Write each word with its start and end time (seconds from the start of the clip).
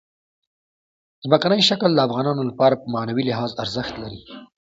ځمکنی 1.23 1.61
شکل 1.69 1.89
د 1.93 1.99
افغانانو 2.07 2.41
لپاره 2.49 2.75
په 2.81 2.87
معنوي 2.93 3.23
لحاظ 3.29 3.51
ارزښت 3.63 3.93
لري. 4.03 4.21